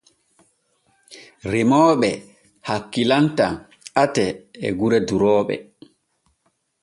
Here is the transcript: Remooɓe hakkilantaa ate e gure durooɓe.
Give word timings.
Remooɓe 1.51 2.09
hakkilantaa 2.67 3.53
ate 4.03 4.23
e 4.65 4.67
gure 4.79 4.99
durooɓe. 5.07 5.55